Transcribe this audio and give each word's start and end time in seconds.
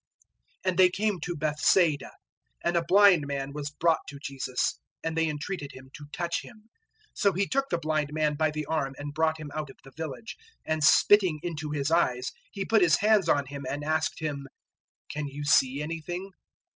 008:022 0.65 0.69
And 0.71 0.77
they 0.79 0.89
came 0.89 1.19
to 1.19 1.35
Bethsaida. 1.35 2.11
And 2.63 2.75
a 2.75 2.83
blind 2.83 3.27
man 3.27 3.53
was 3.53 3.69
brought 3.69 3.99
to 4.07 4.17
Jesus 4.17 4.79
and 5.03 5.15
they 5.15 5.27
entreated 5.29 5.73
Him 5.73 5.91
to 5.93 6.07
touch 6.11 6.41
him. 6.41 6.71
008:023 7.11 7.11
So 7.19 7.33
He 7.33 7.45
took 7.47 7.69
the 7.69 7.77
blind 7.77 8.11
man 8.11 8.33
by 8.33 8.49
the 8.49 8.65
arm 8.65 8.95
and 8.97 9.13
brought 9.13 9.37
him 9.39 9.51
out 9.53 9.69
of 9.69 9.77
the 9.83 9.91
village, 9.95 10.37
and 10.65 10.83
spitting 10.83 11.39
into 11.43 11.69
his 11.69 11.91
eyes 11.91 12.31
He 12.49 12.65
put 12.65 12.81
His 12.81 12.97
hands 12.97 13.29
on 13.29 13.45
him 13.45 13.63
and 13.69 13.83
asked 13.83 14.19
him, 14.19 14.47
"Can 15.07 15.27
you 15.27 15.43
see 15.43 15.83
anything?" 15.83 16.31